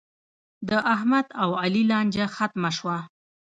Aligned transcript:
د 0.67 0.69
احمد 0.93 1.27
او 1.41 1.49
علي 1.61 1.83
لانجه 1.91 2.25
ختمه 2.35 2.69
شوه. 2.77 2.97